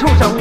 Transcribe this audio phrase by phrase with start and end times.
[0.00, 0.39] 畜生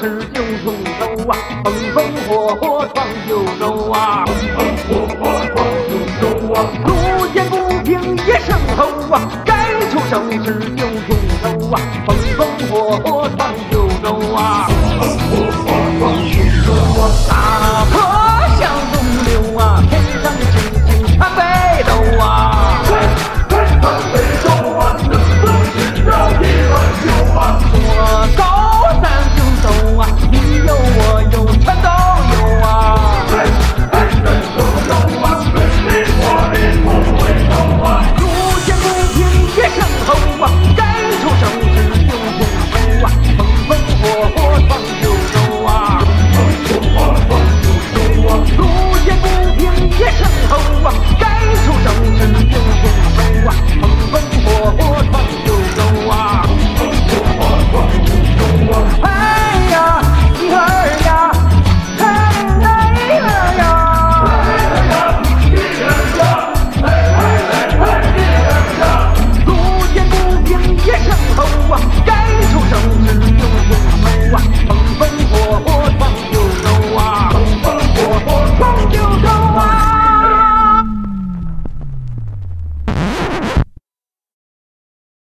[0.00, 1.96] 该出手时就出手啊，风风
[2.28, 5.56] 火火闯九州啊，风风火火闯
[5.88, 6.22] 九州
[6.54, 8.78] 啊，路见不平一声吼
[9.12, 9.50] 啊，该
[9.90, 10.36] 出手时
[10.76, 11.08] 就出
[11.42, 14.67] 手啊，风风火火闯九州啊。